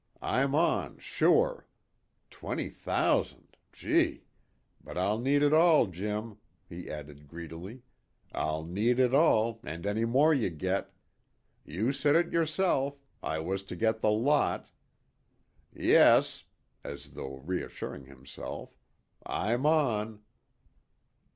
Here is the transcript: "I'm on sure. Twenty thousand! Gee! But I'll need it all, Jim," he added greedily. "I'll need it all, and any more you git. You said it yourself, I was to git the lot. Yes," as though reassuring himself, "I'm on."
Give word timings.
"I'm 0.19 0.55
on 0.55 0.97
sure. 0.97 1.67
Twenty 2.31 2.69
thousand! 2.71 3.55
Gee! 3.71 4.23
But 4.83 4.97
I'll 4.97 5.19
need 5.19 5.43
it 5.43 5.53
all, 5.53 5.85
Jim," 5.85 6.39
he 6.67 6.89
added 6.89 7.27
greedily. 7.27 7.83
"I'll 8.31 8.63
need 8.63 8.97
it 8.97 9.13
all, 9.13 9.59
and 9.61 9.85
any 9.85 10.05
more 10.05 10.33
you 10.33 10.49
git. 10.49 10.91
You 11.63 11.93
said 11.93 12.15
it 12.15 12.33
yourself, 12.33 12.97
I 13.21 13.37
was 13.41 13.61
to 13.61 13.75
git 13.75 14.01
the 14.01 14.09
lot. 14.09 14.71
Yes," 15.71 16.45
as 16.83 17.11
though 17.11 17.35
reassuring 17.35 18.05
himself, 18.05 18.75
"I'm 19.23 19.67
on." 19.67 20.23